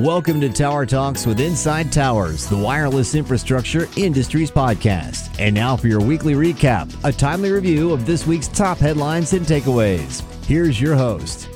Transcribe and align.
Welcome 0.00 0.40
to 0.40 0.48
Tower 0.48 0.86
Talks 0.86 1.24
with 1.24 1.38
Inside 1.38 1.92
Towers, 1.92 2.48
the 2.48 2.56
wireless 2.56 3.14
infrastructure 3.14 3.86
industries 3.96 4.50
podcast. 4.50 5.38
And 5.38 5.54
now 5.54 5.76
for 5.76 5.86
your 5.86 6.00
weekly 6.00 6.34
recap, 6.34 6.92
a 7.04 7.12
timely 7.12 7.52
review 7.52 7.92
of 7.92 8.04
this 8.04 8.26
week's 8.26 8.48
top 8.48 8.78
headlines 8.78 9.34
and 9.34 9.46
takeaways. 9.46 10.22
Here's 10.46 10.80
your 10.80 10.96
host. 10.96 11.48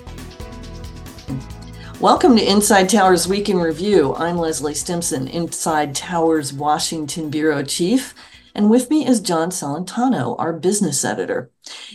Welcome 1.98 2.36
to 2.36 2.48
Inside 2.48 2.88
Towers 2.88 3.26
Week 3.26 3.48
in 3.48 3.56
Review. 3.56 4.14
I'm 4.14 4.38
Leslie 4.38 4.72
Stimson, 4.72 5.26
Inside 5.26 5.96
Towers 5.96 6.52
Washington 6.52 7.30
Bureau 7.30 7.64
Chief 7.64 8.14
and 8.54 8.70
with 8.70 8.90
me 8.90 9.06
is 9.06 9.20
John 9.20 9.50
Celentano, 9.50 10.36
our 10.38 10.52
business 10.52 11.04
editor. 11.04 11.50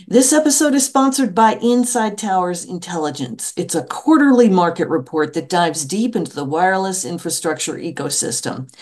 This 0.06 0.32
episode 0.32 0.74
is 0.74 0.86
sponsored 0.86 1.34
by 1.34 1.54
Inside 1.62 2.18
Towers 2.18 2.64
Intelligence. 2.64 3.52
It's 3.56 3.74
a 3.74 3.84
quarterly 3.84 4.48
market 4.48 4.88
report 4.88 5.34
that 5.34 5.48
dives 5.48 5.84
deep 5.84 6.16
into 6.16 6.34
the 6.34 6.44
wireless 6.44 7.04
infrastructure 7.04 7.74
ecosystem. 7.74 8.72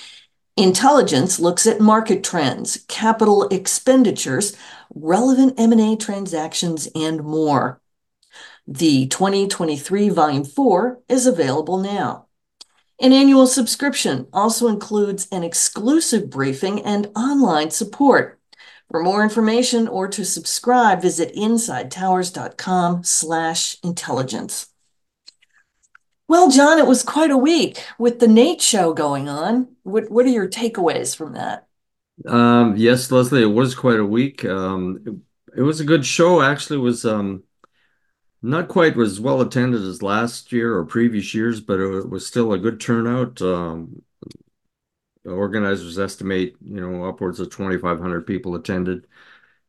Intelligence 0.57 1.41
looks 1.41 1.67
at 1.67 1.81
market 1.81 2.23
trends, 2.23 2.85
capital 2.89 3.49
expenditures, 3.49 4.57
relevant 4.95 5.59
M&A 5.59 5.97
transactions, 5.97 6.89
and 6.95 7.23
more. 7.25 7.81
The 8.67 9.07
2023 9.07 10.11
Volume 10.11 10.45
4 10.45 11.01
is 11.09 11.27
available 11.27 11.79
now. 11.79 12.27
An 13.03 13.13
annual 13.13 13.49
subscription 13.49 14.29
also 14.33 14.69
includes 14.69 15.27
an 15.33 15.43
exclusive 15.43 16.31
briefing 16.31 16.83
and 16.83 17.11
online 17.17 17.73
support. 17.73 18.39
For 18.93 19.03
more 19.03 19.25
information 19.25 19.89
or 19.89 20.07
to 20.07 20.25
subscribe, 20.25 21.03
visit 21.03 21.35
insidetowers.com 21.35 23.03
slash 23.03 23.77
intelligence. 23.83 24.69
Well, 26.29 26.49
John, 26.49 26.79
it 26.79 26.87
was 26.87 27.03
quite 27.03 27.33
a 27.33 27.37
week 27.37 27.85
with 27.99 28.21
the 28.21 28.29
NATE 28.29 28.63
show 28.63 28.95
going 28.95 29.29
on. 29.29 29.75
What, 29.83 30.09
what 30.09 30.25
are 30.25 30.29
your 30.29 30.49
takeaways 30.49 31.17
from 31.17 31.33
that? 31.33 31.67
Um, 32.25 32.77
yes, 32.77 33.11
Leslie, 33.11 33.43
it 33.43 33.47
was 33.47 33.75
quite 33.75 33.99
a 33.99 34.07
week. 34.07 34.45
Um, 34.45 35.01
it, 35.05 35.59
it 35.59 35.63
was 35.63 35.81
a 35.81 35.85
good 35.85 36.07
show. 36.07 36.41
Actually, 36.41 36.79
was 36.79 37.05
um, 37.05 37.43
not 38.43 38.69
quite 38.69 38.99
as 38.99 39.21
well 39.21 39.41
attended 39.41 39.83
as 39.83 40.03
last 40.03 40.53
year 40.53 40.77
or 40.77 40.85
previous 40.85 41.35
years, 41.35 41.61
but 41.61 41.79
it 41.79 42.09
was 42.09 42.27
still 42.27 42.53
a 42.53 42.59
good 42.59 42.81
turnout. 42.81 43.41
Um, 43.41 44.03
organizers 45.25 45.99
estimate, 45.99 46.57
you 46.65 46.81
know, 46.81 47.05
upwards 47.05 47.39
of 47.39 47.51
2,500 47.51 48.27
people 48.27 48.57
attended, 48.57 49.07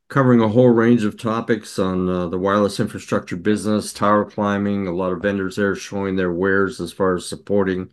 covering 0.08 0.40
a 0.40 0.48
whole 0.48 0.70
range 0.70 1.04
of 1.04 1.16
topics 1.16 1.78
on 1.78 2.08
uh, 2.08 2.26
the 2.28 2.38
wireless 2.38 2.80
infrastructure 2.80 3.36
business, 3.36 3.92
tower 3.92 4.24
climbing. 4.24 4.86
A 4.86 4.92
lot 4.92 5.12
of 5.12 5.22
vendors 5.22 5.56
there 5.56 5.74
showing 5.76 6.16
their 6.16 6.32
wares 6.32 6.80
as 6.80 6.92
far 6.92 7.14
as 7.14 7.28
supporting 7.28 7.90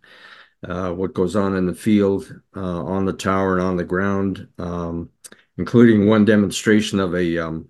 uh, 0.68 0.92
what 0.92 1.14
goes 1.14 1.36
on 1.36 1.56
in 1.56 1.66
the 1.66 1.74
field, 1.74 2.40
uh, 2.56 2.84
on 2.84 3.04
the 3.04 3.12
tower, 3.12 3.58
and 3.58 3.66
on 3.66 3.76
the 3.76 3.84
ground, 3.84 4.48
um, 4.58 5.10
including 5.58 6.06
one 6.06 6.24
demonstration 6.24 7.00
of 7.00 7.14
a 7.14 7.38
um, 7.38 7.68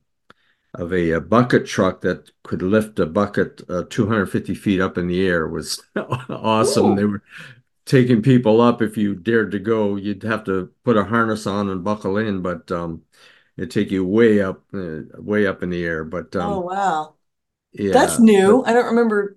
of 0.75 0.93
a, 0.93 1.11
a, 1.11 1.21
bucket 1.21 1.67
truck 1.67 2.01
that 2.01 2.31
could 2.45 2.63
lift 2.63 2.99
a 2.99 3.07
bucket 3.07 3.61
uh, 3.69 3.85
250 3.91 4.55
feet 4.55 4.81
up 4.81 4.97
in 4.97 5.07
the 5.07 5.27
air 5.27 5.47
was 5.47 5.83
awesome. 6.31 6.93
Ooh. 6.93 6.97
They 6.97 7.05
were 7.05 7.23
taking 7.85 8.23
people 8.23 8.61
up. 8.61 8.81
If 8.81 8.97
you 8.97 9.15
dared 9.15 9.51
to 9.53 9.59
go, 9.59 9.97
you'd 9.97 10.23
have 10.23 10.45
to 10.45 10.71
put 10.85 10.97
a 10.97 11.05
harness 11.05 11.47
on 11.47 11.69
and 11.69 11.85
buckle 11.85 12.17
in, 12.17 12.41
but 12.41 12.73
um, 12.73 13.03
it'd 13.57 13.71
take 13.71 13.91
you 13.91 14.05
way 14.05 14.41
up, 14.41 14.63
uh, 14.73 15.01
way 15.19 15.47
up 15.47 15.63
in 15.63 15.71
the 15.71 15.85
air. 15.85 16.05
But 16.05 16.35
um, 16.37 16.53
oh 16.53 16.61
wow, 16.61 17.15
yeah, 17.73 17.93
that's 17.93 18.19
new. 18.19 18.63
But, 18.63 18.71
I 18.71 18.73
don't 18.73 18.87
remember 18.87 19.37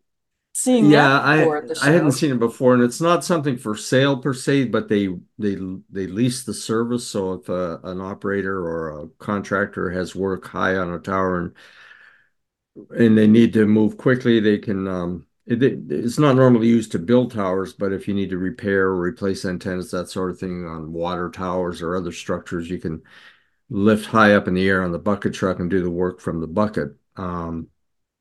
seeing 0.57 0.85
yeah 0.85 1.19
i 1.19 1.53
i 1.81 1.91
hadn't 1.91 2.13
seen 2.13 2.31
it 2.31 2.39
before 2.39 2.73
and 2.73 2.81
it's 2.81 3.01
not 3.01 3.25
something 3.25 3.57
for 3.57 3.75
sale 3.75 4.17
per 4.17 4.33
se 4.33 4.63
but 4.65 4.87
they 4.87 5.09
they 5.37 5.55
they 5.89 6.07
lease 6.07 6.43
the 6.45 6.53
service 6.53 7.05
so 7.05 7.33
if 7.33 7.49
uh, 7.49 7.77
an 7.83 7.99
operator 7.99 8.57
or 8.59 9.01
a 9.01 9.07
contractor 9.19 9.89
has 9.89 10.15
work 10.15 10.47
high 10.47 10.77
on 10.77 10.93
a 10.93 10.99
tower 10.99 11.39
and 11.39 11.53
and 12.97 13.17
they 13.17 13.27
need 13.27 13.53
to 13.53 13.65
move 13.65 13.97
quickly 13.97 14.39
they 14.39 14.57
can 14.57 14.87
um 14.87 15.25
it, 15.45 15.61
it's 15.91 16.17
not 16.17 16.35
normally 16.35 16.67
used 16.67 16.91
to 16.91 16.99
build 16.99 17.31
towers 17.31 17.73
but 17.73 17.91
if 17.91 18.07
you 18.07 18.13
need 18.13 18.29
to 18.29 18.37
repair 18.37 18.85
or 18.87 18.99
replace 18.99 19.43
antennas 19.43 19.91
that 19.91 20.09
sort 20.09 20.31
of 20.31 20.39
thing 20.39 20.65
on 20.65 20.93
water 20.93 21.29
towers 21.29 21.81
or 21.81 21.95
other 21.95 22.11
structures 22.13 22.69
you 22.69 22.79
can 22.79 23.01
lift 23.69 24.05
high 24.05 24.33
up 24.35 24.47
in 24.47 24.53
the 24.53 24.67
air 24.67 24.83
on 24.83 24.91
the 24.91 24.99
bucket 24.99 25.33
truck 25.33 25.59
and 25.59 25.69
do 25.69 25.81
the 25.81 25.89
work 25.89 26.19
from 26.21 26.39
the 26.39 26.47
bucket. 26.47 26.95
Um 27.17 27.69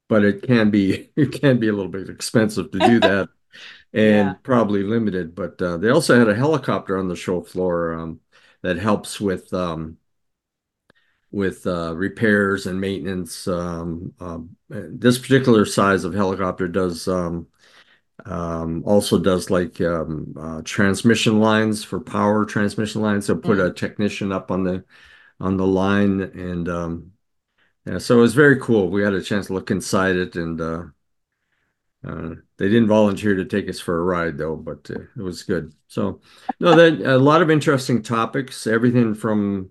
but 0.09 0.25
it 0.25 0.42
can 0.42 0.70
be 0.70 1.10
it 1.16 1.32
can 1.32 1.59
be 1.59 1.69
a 1.69 1.72
little 1.72 1.91
bit 1.91 2.09
expensive 2.09 2.70
to 2.70 2.78
do 2.78 3.00
that 3.00 3.28
and 3.92 4.28
yeah. 4.28 4.34
probably 4.42 4.82
limited 4.82 5.34
but 5.34 5.60
uh, 5.62 5.76
they 5.76 5.91
also 5.91 6.19
had 6.19 6.28
a 6.28 6.34
helicopter 6.34 6.98
on 6.98 7.09
the 7.09 7.16
show 7.16 7.41
floor 7.41 7.94
um, 7.94 8.20
that 8.62 8.76
helps 8.76 9.20
with 9.20 9.53
um, 9.53 9.97
with 11.31 11.66
uh, 11.66 11.94
repairs 11.94 12.66
and 12.66 12.81
maintenance 12.81 13.48
um, 13.48 14.12
um 14.20 14.56
this 14.69 15.19
particular 15.19 15.64
size 15.64 16.04
of 16.04 16.14
helicopter 16.14 16.69
does 16.69 17.09
um, 17.09 17.47
um, 18.26 18.82
also 18.87 19.19
does 19.19 19.50
like 19.50 19.81
uh, 19.81 20.04
transmission 20.64 21.41
lines 21.41 21.82
for 21.82 22.00
power 22.00 22.44
transmission 22.44 23.03
lines 23.03 23.26
they'll 23.26 23.37
put 23.37 23.59
mm. 23.59 23.69
a 23.69 23.72
technician 23.72 24.32
up 24.32 24.50
on 24.50 24.62
the 24.62 24.84
on 25.41 25.56
the 25.56 25.66
line 25.66 26.20
and 26.20 26.69
yeah, 27.86 27.98
so 27.98 28.18
it 28.18 28.22
was 28.22 28.34
very 28.34 28.58
cool. 28.60 28.88
We 28.88 29.02
had 29.02 29.12
a 29.12 29.22
chance 29.22 29.48
to 29.48 29.52
look 29.52 29.70
inside 29.70 30.16
it, 30.16 30.36
and 30.36 30.60
uh, 30.60 30.84
uh, 32.06 32.30
they 32.56 32.68
didn't 32.68 32.88
volunteer 32.88 33.34
to 33.36 33.44
take 33.44 33.68
us 33.68 33.80
for 33.80 33.98
a 33.98 34.04
ride 34.04 34.38
though, 34.38 34.56
but 34.56 34.90
uh, 34.90 35.00
it 35.16 35.22
was 35.22 35.42
good. 35.42 35.74
So, 35.88 36.20
no, 36.60 36.74
that 36.74 37.06
a 37.06 37.18
lot 37.18 37.42
of 37.42 37.50
interesting 37.50 38.02
topics. 38.02 38.66
Everything 38.66 39.14
from 39.14 39.70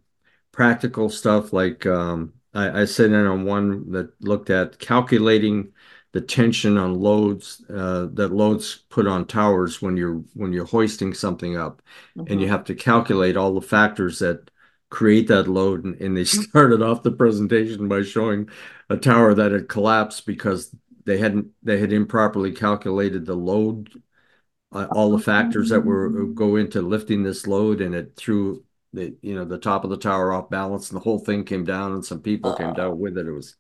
practical 0.52 1.10
stuff 1.10 1.54
like 1.54 1.86
um, 1.86 2.34
I, 2.54 2.82
I 2.82 2.86
sat 2.86 3.08
in 3.08 3.16
on 3.16 3.46
one 3.46 3.92
that 3.92 4.12
looked 4.22 4.50
at 4.50 4.80
calculating 4.80 5.74
the 6.12 6.22
tension 6.22 6.78
on 6.78 7.00
loads 7.00 7.64
uh, 7.70 8.08
that 8.14 8.32
loads 8.32 8.84
put 8.90 9.08
on 9.08 9.26
towers 9.26 9.82
when 9.82 9.98
you're 9.98 10.24
when 10.36 10.54
you're 10.54 10.66
hoisting 10.66 11.14
something 11.14 11.58
up, 11.58 11.82
mm-hmm. 12.18 12.32
and 12.32 12.40
you 12.40 12.46
mm-hmm. 12.46 12.56
have 12.56 12.66
to 12.66 12.76
calculate 12.76 13.38
all 13.38 13.54
the 13.54 13.62
factors 13.62 14.20
that 14.20 14.50
create 14.94 15.28
that 15.28 15.48
load. 15.48 15.84
And, 15.84 16.00
and 16.00 16.16
they 16.16 16.24
started 16.26 16.82
off 16.82 17.04
the 17.04 17.12
presentation 17.12 17.88
by 17.88 18.04
showing 18.04 18.50
a 18.90 18.98
tower 18.98 19.34
that 19.34 19.52
had 19.52 19.68
collapsed 19.68 20.26
because 20.28 20.74
they 21.06 21.18
hadn't 21.18 21.48
they 21.64 21.80
had 21.80 21.92
improperly 21.92 22.52
calculated 22.52 23.26
the 23.26 23.36
load 23.36 23.90
uh, 24.72 24.88
all 24.92 25.12
the 25.12 25.20
factors 25.20 25.70
that 25.70 25.82
were 25.82 26.08
uh, 26.08 26.26
go 26.28 26.56
into 26.56 26.82
lifting 26.82 27.24
this 27.24 27.46
load 27.48 27.82
and 27.82 27.94
it 27.96 28.16
threw 28.16 28.64
the 28.94 29.16
you 29.22 29.36
know 29.36 29.44
the 29.46 29.58
top 29.58 29.84
of 29.84 29.90
the 29.90 29.98
tower 29.98 30.32
off 30.32 30.50
balance 30.50 30.90
and 30.90 30.98
the 31.00 31.04
whole 31.04 31.20
thing 31.20 31.44
came 31.44 31.66
down 31.66 31.92
and 31.94 32.06
some 32.06 32.22
people 32.22 32.54
came 32.54 32.74
down 32.74 32.98
with 33.00 33.18
it 33.18 33.28
it 33.28 33.32
was 33.32 33.56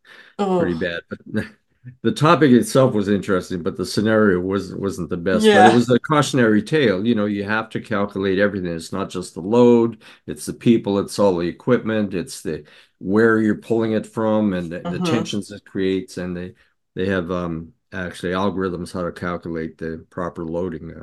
pretty 0.57 0.73
bad 0.75 1.01
but 1.09 1.45
the 2.01 2.11
topic 2.11 2.51
itself 2.51 2.93
was 2.93 3.09
interesting, 3.09 3.61
but 3.61 3.75
the 3.75 3.85
scenario 3.85 4.39
was 4.39 4.73
wasn't 4.73 5.09
the 5.09 5.17
best. 5.17 5.43
Yeah. 5.43 5.67
But 5.67 5.73
it 5.73 5.75
was 5.75 5.89
a 5.89 5.99
cautionary 5.99 6.61
tale. 6.61 7.05
You 7.05 7.15
know, 7.15 7.25
you 7.25 7.43
have 7.43 7.69
to 7.71 7.81
calculate 7.81 8.39
everything. 8.39 8.73
It's 8.73 8.93
not 8.93 9.09
just 9.09 9.33
the 9.33 9.41
load; 9.41 10.01
it's 10.25 10.45
the 10.45 10.53
people, 10.53 10.99
it's 10.99 11.19
all 11.19 11.37
the 11.37 11.47
equipment, 11.47 12.13
it's 12.13 12.41
the 12.41 12.63
where 12.99 13.39
you're 13.39 13.57
pulling 13.57 13.91
it 13.91 14.07
from, 14.07 14.53
and 14.53 14.71
the, 14.71 14.79
uh-huh. 14.79 14.91
the 14.91 14.97
mm-hmm. 14.99 15.13
tensions 15.13 15.51
it 15.51 15.65
creates. 15.65 16.17
And 16.17 16.35
they 16.37 16.53
they 16.95 17.07
have 17.07 17.31
um, 17.31 17.73
actually 17.91 18.31
algorithms 18.31 18.93
how 18.93 19.03
to 19.03 19.11
calculate 19.11 19.77
the 19.77 20.05
proper 20.09 20.45
loading. 20.45 20.93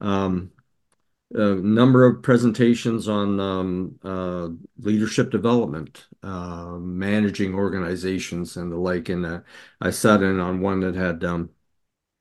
Uh, 0.00 0.04
um, 0.04 0.52
a 1.34 1.54
number 1.56 2.06
of 2.06 2.22
presentations 2.22 3.08
on 3.08 3.38
um, 3.38 3.98
uh, 4.02 4.48
leadership 4.78 5.30
development, 5.30 6.06
uh, 6.22 6.76
managing 6.78 7.54
organizations, 7.54 8.56
and 8.56 8.72
the 8.72 8.76
like. 8.76 9.08
And 9.08 9.26
uh, 9.26 9.40
I 9.80 9.90
sat 9.90 10.22
in 10.22 10.40
on 10.40 10.60
one 10.60 10.80
that 10.80 10.94
had 10.94 11.24
um, 11.24 11.50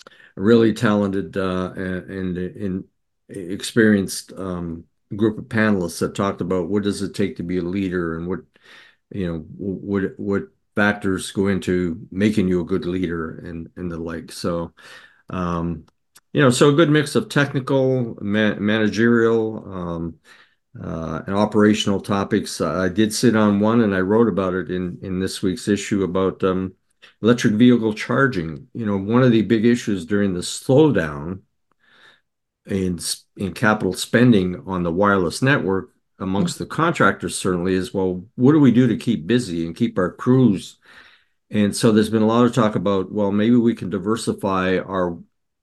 a 0.05 0.41
really 0.41 0.73
talented 0.73 1.37
uh, 1.37 1.73
and, 1.75 2.37
and, 2.37 2.83
experienced 3.29 4.31
um, 4.37 4.85
group 5.13 5.37
of 5.37 5.43
panelists 5.45 5.99
that 5.99 6.15
talked 6.15 6.39
about 6.39 6.69
what 6.69 6.83
does 6.83 7.01
it 7.01 7.13
take 7.13 7.35
to 7.35 7.43
be 7.43 7.57
a 7.57 7.61
leader 7.61 8.17
and 8.17 8.25
what 8.25 8.39
you 9.11 9.27
know 9.27 9.39
what 9.57 10.17
what 10.17 10.43
factors 10.77 11.31
go 11.31 11.47
into 11.47 12.07
making 12.09 12.47
you 12.47 12.61
a 12.61 12.65
good 12.65 12.85
leader 12.85 13.39
and 13.39 13.69
and 13.75 13.91
the 13.91 13.97
like. 13.97 14.31
So. 14.31 14.73
Um, 15.29 15.85
you 16.37 16.43
know, 16.43 16.51
so 16.51 16.69
a 16.69 16.73
good 16.73 16.91
mix 16.91 17.15
of 17.15 17.29
technical, 17.29 18.15
managerial, 18.21 19.73
um, 19.73 20.15
uh, 20.79 21.23
and 21.25 21.35
operational 21.35 21.99
topics. 21.99 22.61
I 22.61 22.89
did 22.89 23.11
sit 23.11 23.35
on 23.35 23.59
one, 23.59 23.81
and 23.81 23.95
I 23.95 24.01
wrote 24.01 24.27
about 24.27 24.53
it 24.53 24.69
in 24.69 24.99
in 25.01 25.19
this 25.19 25.41
week's 25.41 25.67
issue 25.67 26.03
about 26.03 26.43
um, 26.43 26.75
electric 27.23 27.55
vehicle 27.55 27.91
charging. 27.91 28.67
You 28.75 28.85
know, 28.85 28.97
one 28.97 29.23
of 29.23 29.31
the 29.31 29.41
big 29.41 29.65
issues 29.65 30.05
during 30.05 30.35
the 30.35 30.41
slowdown 30.41 31.39
in 32.67 32.99
in 33.35 33.53
capital 33.53 33.93
spending 33.93 34.61
on 34.67 34.83
the 34.83 34.91
wireless 34.91 35.41
network 35.41 35.89
amongst 36.19 36.59
the 36.59 36.67
contractors 36.67 37.35
certainly 37.35 37.73
is 37.73 37.95
well, 37.95 38.23
what 38.35 38.51
do 38.51 38.59
we 38.59 38.71
do 38.71 38.85
to 38.85 38.95
keep 38.95 39.25
busy 39.25 39.65
and 39.65 39.75
keep 39.75 39.97
our 39.97 40.11
crews? 40.11 40.77
And 41.49 41.75
so 41.75 41.91
there's 41.91 42.11
been 42.11 42.21
a 42.21 42.27
lot 42.27 42.45
of 42.45 42.53
talk 42.53 42.75
about 42.75 43.11
well, 43.11 43.31
maybe 43.31 43.55
we 43.55 43.73
can 43.73 43.89
diversify 43.89 44.77
our 44.77 45.17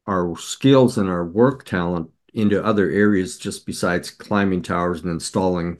our 0.07 0.37
skills 0.37 0.99
and 0.99 1.09
our 1.09 1.25
work 1.25 1.65
talent 1.65 2.11
into 2.35 2.63
other 2.63 2.91
areas 2.91 3.39
just 3.39 3.65
besides 3.65 4.11
climbing 4.11 4.63
towers 4.63 5.03
and 5.03 5.11
installing 5.11 5.79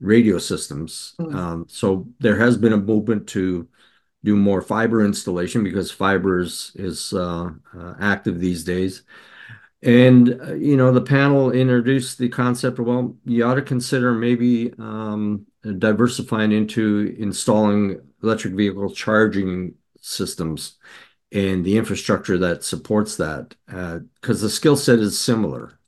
radio 0.00 0.38
systems. 0.38 1.14
Mm. 1.20 1.34
Um, 1.34 1.66
so 1.68 2.06
there 2.20 2.38
has 2.38 2.56
been 2.56 2.72
a 2.72 2.78
movement 2.78 3.26
to 3.28 3.68
do 4.22 4.36
more 4.36 4.62
fiber 4.62 5.04
installation 5.04 5.64
because 5.64 5.90
fiber 5.90 6.40
is, 6.40 6.72
is 6.74 7.12
uh, 7.12 7.50
uh, 7.76 7.94
active 8.00 8.38
these 8.38 8.64
days. 8.64 9.02
And, 9.82 10.38
uh, 10.42 10.54
you 10.54 10.76
know, 10.76 10.92
the 10.92 11.00
panel 11.00 11.52
introduced 11.52 12.18
the 12.18 12.28
concept 12.28 12.78
of, 12.78 12.86
well, 12.86 13.16
you 13.24 13.44
ought 13.44 13.54
to 13.54 13.62
consider 13.62 14.12
maybe 14.12 14.72
um, 14.78 15.46
diversifying 15.78 16.52
into 16.52 17.16
installing 17.18 18.00
electric 18.22 18.54
vehicle 18.54 18.90
charging 18.90 19.74
systems 20.00 20.76
and 21.32 21.64
the 21.64 21.76
infrastructure 21.76 22.38
that 22.38 22.64
supports 22.64 23.16
that, 23.16 23.54
because 23.66 24.42
uh, 24.42 24.46
the 24.46 24.50
skill 24.50 24.76
set 24.76 24.98
is 24.98 25.20
similar. 25.20 25.78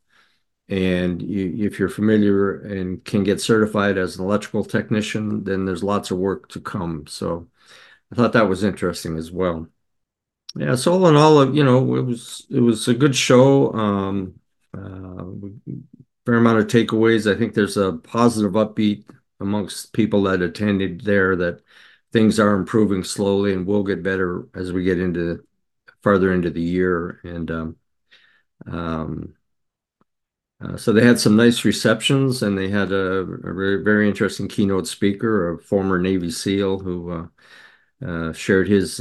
And 0.69 1.21
you, 1.21 1.67
if 1.67 1.79
you're 1.79 1.89
familiar 1.89 2.61
and 2.61 3.05
can 3.05 3.25
get 3.25 3.41
certified 3.41 3.99
as 3.99 4.17
an 4.17 4.25
electrical 4.25 4.65
technician, 4.65 5.45
then 5.45 5.65
there's 5.65 5.83
lots 5.83 6.11
of 6.11 6.19
work 6.19 6.49
to 6.51 6.61
come. 6.61 7.07
So 7.07 7.49
I 8.11 8.15
thought 8.15 8.33
that 8.33 8.49
was 8.49 8.65
interesting 8.65 9.19
as 9.19 9.31
well. 9.31 9.67
Yeah, 10.55 10.77
so 10.77 10.93
all 10.93 11.09
in 11.09 11.17
all, 11.17 11.55
you 11.55 11.65
know, 11.65 11.97
it 11.97 12.03
was 12.03 12.47
it 12.51 12.61
was 12.61 12.87
a 12.89 12.95
good 12.95 13.17
show. 13.17 13.73
Um, 13.73 14.35
uh, 14.75 15.25
fair 16.25 16.37
amount 16.37 16.59
of 16.59 16.67
takeaways. 16.67 17.31
I 17.31 17.39
think 17.39 17.55
there's 17.55 17.77
a 17.77 17.95
positive 17.95 18.53
upbeat 18.53 19.05
amongst 19.41 19.93
people 19.93 20.23
that 20.25 20.43
attended 20.43 21.03
there 21.03 21.37
that 21.37 21.63
things 22.13 22.39
are 22.39 22.55
improving 22.55 23.03
slowly 23.03 23.53
and 23.53 23.67
will 23.67 23.83
get 23.83 24.03
better 24.03 24.47
as 24.55 24.73
we 24.73 24.85
get 24.85 25.01
into 25.01 25.45
farther 26.03 26.33
into 26.33 26.51
the 26.51 26.61
year. 26.61 27.21
And 27.25 27.51
um, 27.51 27.77
um, 28.67 29.35
uh, 30.63 30.77
so 30.77 30.93
they 30.93 31.05
had 31.05 31.19
some 31.19 31.35
nice 31.35 31.65
receptions, 31.65 32.43
and 32.43 32.57
they 32.57 32.69
had 32.69 32.93
a, 32.93 33.25
very, 33.25 34.09
interesting 34.09 34.47
keynote 34.47 34.87
speaker, 34.87 35.55
a 35.55 35.59
former 35.59 35.99
Navy 35.99 36.31
SEAL 36.31 36.79
who 36.79 37.11
uh, 37.11 38.07
uh, 38.07 38.33
shared 38.33 38.69
his 38.69 39.01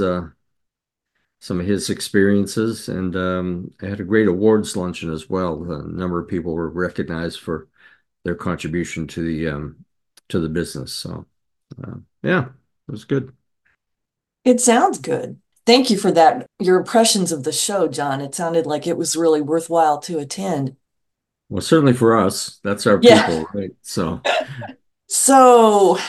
some 1.44 1.60
of 1.60 1.66
his 1.66 1.90
experiences, 1.90 2.88
and 2.88 3.16
um, 3.16 3.72
they 3.80 3.90
had 3.90 4.00
a 4.00 4.04
great 4.04 4.28
awards 4.28 4.78
luncheon 4.78 5.12
as 5.12 5.28
well. 5.28 5.64
A 5.72 5.84
number 5.88 6.20
of 6.20 6.28
people 6.28 6.54
were 6.54 6.70
recognized 6.70 7.40
for 7.40 7.68
their 8.24 8.36
contribution 8.36 9.08
to 9.08 9.22
the 9.24 9.76
to 10.30 10.40
the 10.40 10.50
business. 10.50 10.94
So, 10.94 11.26
yeah, 12.24 12.46
it 12.88 12.92
was 12.92 13.06
good. 13.06 13.34
It 14.44 14.60
sounds 14.60 14.98
good. 14.98 15.40
Thank 15.66 15.90
you 15.90 15.98
for 15.98 16.12
that. 16.12 16.48
Your 16.60 16.78
impressions 16.78 17.32
of 17.32 17.44
the 17.44 17.52
show, 17.52 17.88
John. 17.88 18.22
It 18.22 18.34
sounded 18.34 18.66
like 18.66 18.88
it 18.88 18.98
was 18.98 19.16
really 19.16 19.42
worthwhile 19.42 20.00
to 20.00 20.20
attend. 20.20 20.76
Well, 21.50 21.62
certainly 21.62 21.94
for 21.94 22.18
us, 22.18 22.60
that's 22.64 22.88
our 22.88 23.00
yeah. 23.02 23.28
people, 23.28 23.48
right? 23.54 23.72
So, 23.82 24.22
so 25.08 26.00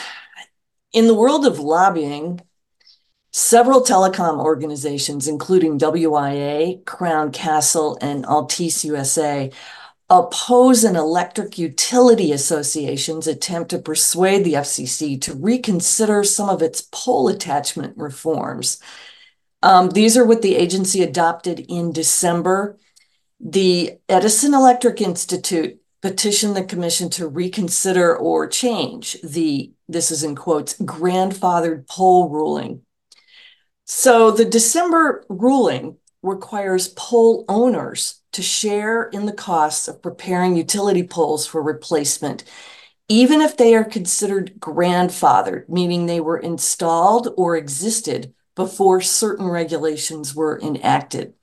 in 0.93 1.07
the 1.07 1.15
world 1.15 1.45
of 1.45 1.59
lobbying, 1.59 2.41
several 3.33 3.83
telecom 3.83 4.39
organizations, 4.39 5.27
including 5.27 5.79
WIA, 5.79 6.85
Crown 6.85 7.33
Castle, 7.33 7.99
and 8.01 8.25
Altice 8.25 8.85
USA, 8.85 9.51
oppose 10.12 10.85
an 10.85 10.94
electric 10.94 11.56
utility 11.56 12.32
association's 12.32 13.26
attempt 13.26 13.70
to 13.70 13.79
persuade 13.79 14.44
the 14.44 14.53
FCC 14.53 15.19
to 15.23 15.32
reconsider 15.32 16.23
some 16.23 16.50
of 16.50 16.61
its 16.61 16.82
pole 16.93 17.29
attachment 17.29 17.97
reforms. 17.97 18.79
Um, 19.62 19.88
these 19.88 20.19
are 20.19 20.26
what 20.26 20.43
the 20.43 20.55
agency 20.55 21.03
adopted 21.03 21.61
in 21.61 21.93
December. 21.93 22.79
The 23.41 24.00
Edison 24.06 24.53
Electric 24.53 25.00
Institute 25.00 25.81
petitioned 26.03 26.56
the 26.56 26.65
commission 26.65 27.08
to 27.11 27.26
reconsider 27.26 28.15
or 28.15 28.47
change 28.47 29.17
the, 29.23 29.73
this 29.88 30.11
is 30.11 30.23
in 30.23 30.37
quotes, 30.37 30.76
grandfathered 30.76 31.88
pole 31.88 32.29
ruling. 32.29 32.82
So 33.87 34.31
the 34.31 34.44
December 34.44 35.25
ruling 35.31 35.97
requires 36.23 36.89
pole 36.89 37.45
owners 37.49 38.21
to 38.33 38.43
share 38.43 39.05
in 39.05 39.27
the 39.27 39.33
costs 39.33 39.89
of 39.89 40.03
preparing 40.03 40.57
utility 40.57 41.03
poles 41.03 41.47
for 41.47 41.63
replacement, 41.63 42.45
even 43.09 43.41
if 43.41 43.57
they 43.57 43.75
are 43.75 43.85
considered 43.85 44.59
grandfathered, 44.59 45.69
meaning 45.69 46.07
they 46.07 46.21
were 46.21 46.39
installed 46.39 47.29
or 47.37 47.57
existed 47.57 48.33
before 48.55 49.01
certain 49.01 49.47
regulations 49.47 50.35
were 50.35 50.61
enacted. 50.61 51.35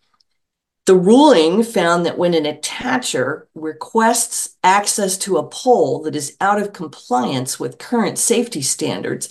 The 0.85 0.95
ruling 0.95 1.61
found 1.61 2.05
that 2.07 2.17
when 2.17 2.33
an 2.33 2.45
attacher 2.45 3.43
requests 3.53 4.57
access 4.63 5.19
to 5.19 5.37
a 5.37 5.47
pole 5.47 6.01
that 6.01 6.15
is 6.15 6.35
out 6.41 6.59
of 6.59 6.73
compliance 6.73 7.59
with 7.59 7.77
current 7.77 8.17
safety 8.17 8.63
standards, 8.63 9.29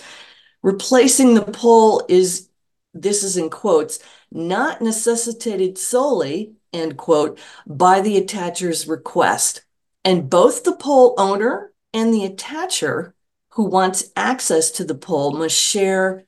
replacing 0.62 1.34
the 1.34 1.42
pole 1.42 2.04
is, 2.08 2.48
this 2.94 3.22
is 3.22 3.36
in 3.36 3.50
quotes, 3.50 3.98
not 4.30 4.80
necessitated 4.80 5.78
solely, 5.78 6.54
end 6.72 6.96
quote, 6.96 7.38
by 7.66 8.00
the 8.00 8.20
attacher's 8.20 8.86
request. 8.86 9.64
And 10.04 10.30
both 10.30 10.64
the 10.64 10.76
pole 10.76 11.14
owner 11.18 11.72
and 11.92 12.12
the 12.12 12.28
attacher 12.28 13.12
who 13.50 13.64
wants 13.64 14.10
access 14.16 14.70
to 14.72 14.84
the 14.84 14.94
pole 14.94 15.32
must 15.32 15.56
share 15.56 16.24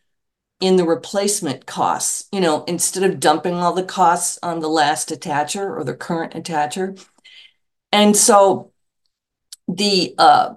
in 0.61 0.77
the 0.77 0.85
replacement 0.85 1.65
costs, 1.65 2.29
you 2.33 2.41
know, 2.41 2.65
instead 2.65 3.03
of 3.03 3.19
dumping 3.19 3.55
all 3.55 3.73
the 3.73 3.83
costs 3.83 4.39
on 4.43 4.61
the 4.61 4.69
last 4.69 5.09
attacher 5.09 5.65
or 5.65 5.85
the 5.85 5.95
current 5.95 6.35
attacher. 6.35 7.03
And 7.93 8.15
so 8.15 8.73
the 9.67 10.15
uh, 10.19 10.55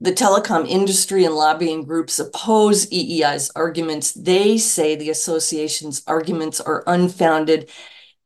the 0.00 0.12
telecom 0.12 0.66
industry 0.68 1.24
and 1.24 1.34
lobbying 1.34 1.84
groups 1.84 2.18
oppose 2.18 2.86
EEI's 2.86 3.50
arguments. 3.56 4.12
They 4.12 4.56
say 4.56 4.94
the 4.94 5.10
association's 5.10 6.02
arguments 6.06 6.60
are 6.60 6.84
unfounded 6.86 7.70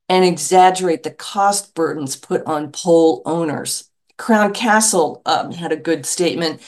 and 0.08 0.24
exaggerate 0.24 1.02
the 1.02 1.10
cost 1.10 1.74
burdens 1.74 2.16
put 2.16 2.44
on 2.44 2.72
pole 2.72 3.22
owners. 3.24 3.88
Crown 4.18 4.52
Castle 4.52 5.22
um, 5.24 5.52
had 5.52 5.72
a 5.72 5.76
good 5.76 6.04
statement. 6.04 6.60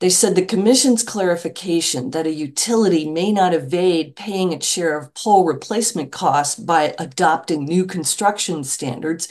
They 0.00 0.10
said 0.10 0.34
the 0.34 0.44
commission's 0.44 1.02
clarification 1.02 2.10
that 2.10 2.26
a 2.26 2.32
utility 2.32 3.08
may 3.08 3.32
not 3.32 3.54
evade 3.54 4.16
paying 4.16 4.52
its 4.52 4.66
share 4.66 4.98
of 4.98 5.14
pole 5.14 5.44
replacement 5.44 6.12
costs 6.12 6.56
by 6.56 6.94
adopting 6.98 7.64
new 7.64 7.86
construction 7.86 8.64
standards 8.64 9.28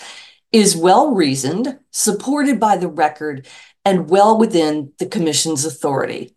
is 0.51 0.75
well 0.75 1.13
reasoned, 1.13 1.79
supported 1.91 2.59
by 2.59 2.77
the 2.77 2.87
record, 2.87 3.47
and 3.85 4.09
well 4.09 4.37
within 4.37 4.93
the 4.99 5.05
commission's 5.05 5.65
authority. 5.65 6.35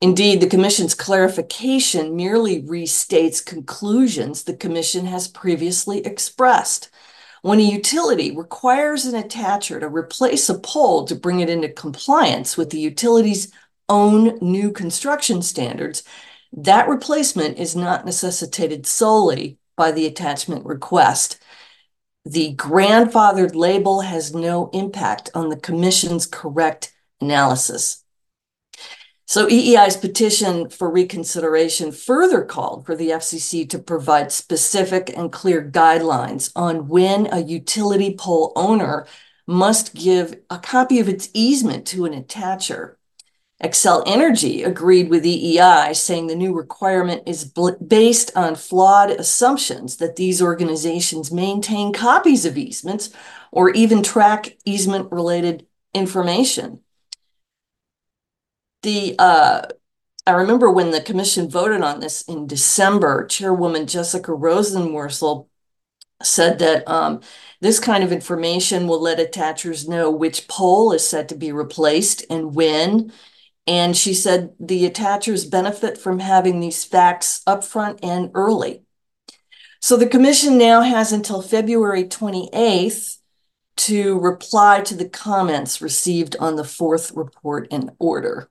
Indeed, 0.00 0.40
the 0.40 0.48
commission's 0.48 0.94
clarification 0.94 2.16
merely 2.16 2.62
restates 2.62 3.44
conclusions 3.44 4.42
the 4.42 4.56
commission 4.56 5.06
has 5.06 5.28
previously 5.28 6.04
expressed. 6.04 6.90
When 7.42 7.60
a 7.60 7.62
utility 7.62 8.34
requires 8.34 9.06
an 9.06 9.20
attacher 9.22 9.78
to 9.80 9.88
replace 9.88 10.48
a 10.48 10.58
pole 10.58 11.04
to 11.06 11.14
bring 11.14 11.40
it 11.40 11.50
into 11.50 11.68
compliance 11.68 12.56
with 12.56 12.70
the 12.70 12.80
utility's 12.80 13.52
own 13.88 14.38
new 14.40 14.72
construction 14.72 15.42
standards, 15.42 16.02
that 16.52 16.88
replacement 16.88 17.58
is 17.58 17.74
not 17.76 18.04
necessitated 18.04 18.86
solely 18.86 19.58
by 19.76 19.92
the 19.92 20.06
attachment 20.06 20.64
request. 20.64 21.38
The 22.24 22.54
grandfathered 22.54 23.54
label 23.54 24.00
has 24.00 24.34
no 24.34 24.70
impact 24.72 25.30
on 25.34 25.50
the 25.50 25.56
Commission's 25.56 26.26
correct 26.26 26.92
analysis. 27.20 28.02
So 29.26 29.46
EEI's 29.46 29.96
petition 29.96 30.68
for 30.68 30.90
reconsideration 30.90 31.92
further 31.92 32.42
called 32.42 32.86
for 32.86 32.94
the 32.94 33.10
FCC 33.10 33.68
to 33.70 33.78
provide 33.78 34.32
specific 34.32 35.10
and 35.14 35.32
clear 35.32 35.62
guidelines 35.62 36.50
on 36.54 36.88
when 36.88 37.26
a 37.32 37.40
utility 37.40 38.14
pole 38.14 38.52
owner 38.54 39.06
must 39.46 39.94
give 39.94 40.36
a 40.50 40.58
copy 40.58 41.00
of 41.00 41.08
its 41.08 41.30
easement 41.34 41.86
to 41.88 42.04
an 42.04 42.12
attacher. 42.12 42.94
Xcel 43.62 44.02
Energy 44.06 44.62
agreed 44.62 45.08
with 45.08 45.24
EEI, 45.24 45.94
saying 45.94 46.26
the 46.26 46.34
new 46.34 46.52
requirement 46.54 47.22
is 47.26 47.44
based 47.44 48.36
on 48.36 48.56
flawed 48.56 49.10
assumptions 49.10 49.96
that 49.98 50.16
these 50.16 50.42
organizations 50.42 51.32
maintain 51.32 51.92
copies 51.92 52.44
of 52.44 52.58
easements 52.58 53.10
or 53.52 53.70
even 53.70 54.02
track 54.02 54.56
easement 54.64 55.10
related 55.12 55.66
information 55.94 56.80
the 58.84 59.16
uh, 59.18 59.62
I 60.26 60.30
remember 60.30 60.70
when 60.70 60.92
the 60.92 61.00
commission 61.00 61.50
voted 61.50 61.82
on 61.82 62.00
this 62.00 62.22
in 62.22 62.46
December, 62.46 63.26
Chairwoman 63.26 63.86
Jessica 63.86 64.30
Rosenworcel 64.30 65.48
said 66.22 66.60
that 66.60 66.88
um, 66.88 67.20
this 67.60 67.80
kind 67.80 68.04
of 68.04 68.12
information 68.12 68.86
will 68.86 69.02
let 69.02 69.18
attachers 69.18 69.88
know 69.88 70.10
which 70.10 70.48
pole 70.48 70.92
is 70.92 71.06
set 71.06 71.28
to 71.28 71.34
be 71.34 71.50
replaced 71.50 72.24
and 72.30 72.54
when. 72.54 73.12
And 73.66 73.96
she 73.96 74.12
said 74.12 74.54
the 74.60 74.88
attachers 74.88 75.50
benefit 75.50 75.96
from 75.96 76.18
having 76.18 76.60
these 76.60 76.84
facts 76.84 77.42
upfront 77.46 78.00
and 78.02 78.30
early. 78.34 78.82
So 79.80 79.96
the 79.96 80.06
commission 80.06 80.58
now 80.58 80.82
has 80.82 81.12
until 81.12 81.42
February 81.42 82.04
28th 82.04 83.18
to 83.76 84.18
reply 84.18 84.80
to 84.82 84.94
the 84.94 85.08
comments 85.08 85.82
received 85.82 86.36
on 86.38 86.56
the 86.56 86.64
fourth 86.64 87.12
report 87.14 87.68
and 87.70 87.90
order. 87.98 88.48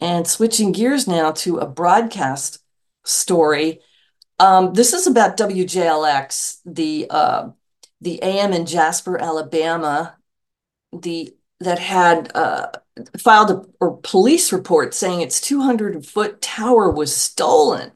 And 0.00 0.26
switching 0.26 0.72
gears 0.72 1.06
now 1.06 1.32
to 1.32 1.58
a 1.58 1.66
broadcast 1.66 2.58
story. 3.04 3.80
Um, 4.38 4.74
this 4.74 4.92
is 4.92 5.06
about 5.06 5.36
WJLX, 5.36 6.58
the 6.64 7.06
uh, 7.08 7.50
the 8.00 8.20
AM 8.22 8.52
in 8.52 8.66
Jasper, 8.66 9.16
Alabama, 9.16 10.16
the 10.92 11.36
that 11.64 11.78
had 11.78 12.30
uh, 12.34 12.68
filed 13.18 13.50
a, 13.50 13.84
a 13.84 13.96
police 13.96 14.52
report 14.52 14.94
saying 14.94 15.20
its 15.20 15.40
200 15.40 16.04
foot 16.06 16.40
tower 16.40 16.90
was 16.90 17.14
stolen. 17.14 17.92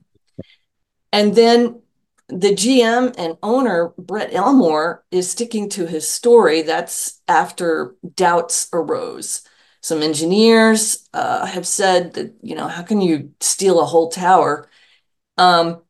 And 1.12 1.34
then 1.34 1.82
the 2.28 2.54
GM 2.54 3.14
and 3.16 3.36
owner, 3.42 3.92
Brett 3.98 4.34
Elmore, 4.34 5.04
is 5.10 5.30
sticking 5.30 5.68
to 5.70 5.86
his 5.86 6.08
story. 6.08 6.62
That's 6.62 7.20
after 7.28 7.94
doubts 8.14 8.68
arose. 8.72 9.42
Some 9.80 10.02
engineers 10.02 11.08
uh, 11.14 11.46
have 11.46 11.66
said 11.66 12.14
that, 12.14 12.34
you 12.42 12.56
know, 12.56 12.66
how 12.66 12.82
can 12.82 13.00
you 13.00 13.32
steal 13.40 13.80
a 13.80 13.84
whole 13.84 14.10
tower? 14.10 14.68
Um, 15.38 15.82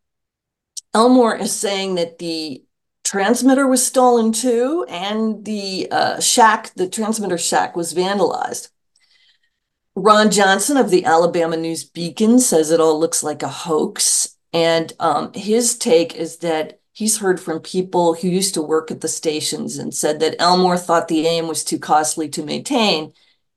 Elmore 0.92 1.36
is 1.36 1.54
saying 1.54 1.94
that 1.94 2.18
the 2.18 2.65
transmitter 3.06 3.68
was 3.68 3.86
stolen 3.86 4.32
too, 4.32 4.84
and 4.88 5.44
the 5.44 5.88
uh, 5.90 6.20
shack, 6.20 6.74
the 6.74 6.88
transmitter 6.88 7.38
shack, 7.38 7.76
was 7.76 7.94
vandalized. 7.94 8.68
Ron 9.94 10.30
Johnson 10.30 10.76
of 10.76 10.90
the 10.90 11.04
Alabama 11.04 11.56
News 11.56 11.84
Beacon 11.84 12.40
says 12.40 12.70
it 12.70 12.80
all 12.80 12.98
looks 12.98 13.22
like 13.22 13.42
a 13.42 13.48
hoax. 13.48 14.36
And 14.52 14.92
um, 15.00 15.32
his 15.34 15.78
take 15.78 16.14
is 16.16 16.38
that 16.38 16.80
he's 16.92 17.18
heard 17.18 17.40
from 17.40 17.60
people 17.60 18.14
who 18.14 18.28
used 18.28 18.54
to 18.54 18.62
work 18.62 18.90
at 18.90 19.00
the 19.00 19.08
stations 19.08 19.78
and 19.78 19.94
said 19.94 20.20
that 20.20 20.36
Elmore 20.40 20.76
thought 20.76 21.08
the 21.08 21.26
AM 21.26 21.46
was 21.46 21.62
too 21.62 21.78
costly 21.78 22.28
to 22.30 22.44
maintain, 22.44 23.12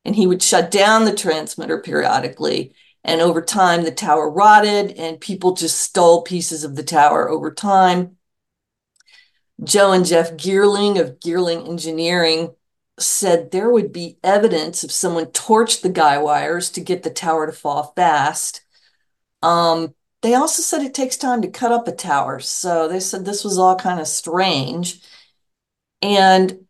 and 0.05 0.15
he 0.15 0.27
would 0.27 0.43
shut 0.43 0.69
down 0.69 1.05
the 1.05 1.15
transmitter 1.15 1.81
periodically. 1.81 2.73
And 3.03 3.19
over 3.19 3.41
time, 3.41 3.83
the 3.83 3.91
tower 3.91 4.29
rotted, 4.29 4.91
and 4.91 5.19
people 5.19 5.55
just 5.55 5.81
stole 5.81 6.21
pieces 6.21 6.63
of 6.63 6.75
the 6.75 6.83
tower 6.83 7.29
over 7.29 7.51
time. 7.51 8.17
Joe 9.63 9.91
and 9.91 10.05
Jeff 10.05 10.33
Geerling 10.33 10.99
of 10.99 11.19
Geerling 11.19 11.67
Engineering 11.67 12.53
said 12.97 13.51
there 13.51 13.69
would 13.69 13.91
be 13.91 14.17
evidence 14.23 14.83
if 14.83 14.91
someone 14.91 15.27
torched 15.27 15.81
the 15.81 15.89
guy 15.89 16.17
wires 16.17 16.69
to 16.71 16.81
get 16.81 17.03
the 17.03 17.09
tower 17.09 17.45
to 17.45 17.51
fall 17.51 17.93
fast. 17.95 18.61
Um, 19.41 19.95
they 20.21 20.33
also 20.33 20.61
said 20.61 20.81
it 20.81 20.93
takes 20.93 21.17
time 21.17 21.41
to 21.41 21.49
cut 21.49 21.71
up 21.71 21.87
a 21.87 21.93
tower. 21.93 22.39
So 22.39 22.87
they 22.87 22.99
said 22.99 23.23
this 23.25 23.43
was 23.43 23.57
all 23.57 23.75
kind 23.75 23.99
of 23.99 24.07
strange. 24.07 25.01
And 26.01 26.65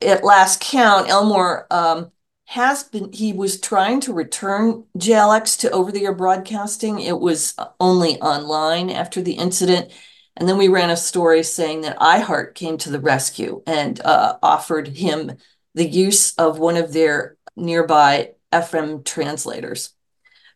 at 0.00 0.24
last 0.24 0.60
count, 0.60 1.08
Elmore 1.08 1.66
um, 1.70 2.10
has 2.46 2.82
been, 2.84 3.12
he 3.12 3.32
was 3.32 3.60
trying 3.60 4.00
to 4.00 4.12
return 4.12 4.84
JLX 4.98 5.58
to 5.60 5.70
over 5.70 5.92
the 5.92 6.04
air 6.04 6.14
broadcasting. 6.14 7.00
It 7.00 7.18
was 7.20 7.54
only 7.78 8.20
online 8.20 8.90
after 8.90 9.22
the 9.22 9.34
incident. 9.34 9.92
And 10.36 10.48
then 10.48 10.56
we 10.56 10.68
ran 10.68 10.90
a 10.90 10.96
story 10.96 11.42
saying 11.42 11.82
that 11.82 11.98
iHeart 11.98 12.54
came 12.54 12.78
to 12.78 12.90
the 12.90 13.00
rescue 13.00 13.62
and 13.66 14.00
uh, 14.00 14.38
offered 14.42 14.88
him 14.88 15.36
the 15.74 15.86
use 15.86 16.34
of 16.34 16.58
one 16.58 16.76
of 16.76 16.92
their 16.92 17.36
nearby 17.56 18.32
FM 18.52 19.04
translators. 19.04 19.94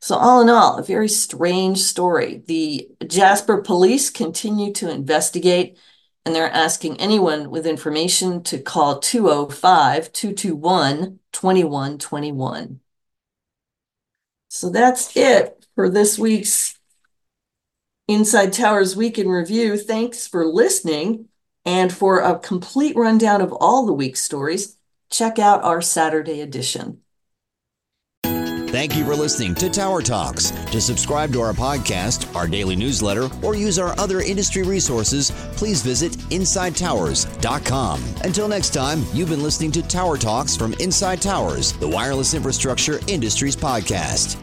So, 0.00 0.16
all 0.16 0.40
in 0.40 0.48
all, 0.48 0.78
a 0.78 0.82
very 0.82 1.08
strange 1.08 1.78
story. 1.78 2.42
The 2.46 2.88
Jasper 3.06 3.62
police 3.62 4.10
continue 4.10 4.72
to 4.74 4.90
investigate, 4.90 5.78
and 6.24 6.34
they're 6.34 6.50
asking 6.50 7.00
anyone 7.00 7.50
with 7.50 7.66
information 7.66 8.42
to 8.44 8.58
call 8.58 8.98
205 8.98 10.12
221 10.12 11.18
2121. 11.32 12.80
So, 14.48 14.70
that's 14.70 15.16
it 15.16 15.66
for 15.74 15.88
this 15.88 16.18
week's 16.18 16.75
Inside 18.08 18.52
Towers 18.52 18.96
Week 18.96 19.18
in 19.18 19.28
Review. 19.28 19.76
Thanks 19.76 20.26
for 20.26 20.46
listening. 20.46 21.28
And 21.64 21.92
for 21.92 22.20
a 22.20 22.38
complete 22.38 22.96
rundown 22.96 23.40
of 23.40 23.52
all 23.52 23.86
the 23.86 23.92
week's 23.92 24.22
stories, 24.22 24.76
check 25.10 25.40
out 25.40 25.64
our 25.64 25.82
Saturday 25.82 26.40
edition. 26.40 27.00
Thank 28.76 28.94
you 28.94 29.04
for 29.06 29.16
listening 29.16 29.54
to 29.56 29.70
Tower 29.70 30.02
Talks. 30.02 30.50
To 30.50 30.80
subscribe 30.80 31.32
to 31.32 31.40
our 31.40 31.54
podcast, 31.54 32.34
our 32.36 32.46
daily 32.46 32.76
newsletter, 32.76 33.30
or 33.42 33.54
use 33.54 33.78
our 33.78 33.98
other 33.98 34.20
industry 34.20 34.64
resources, 34.64 35.30
please 35.56 35.82
visit 35.82 36.12
InsideTowers.com. 36.12 38.04
Until 38.22 38.48
next 38.48 38.74
time, 38.74 39.04
you've 39.14 39.30
been 39.30 39.42
listening 39.42 39.72
to 39.72 39.82
Tower 39.82 40.18
Talks 40.18 40.56
from 40.56 40.74
Inside 40.74 41.22
Towers, 41.22 41.72
the 41.74 41.88
wireless 41.88 42.34
infrastructure 42.34 43.00
industries 43.06 43.56
podcast. 43.56 44.36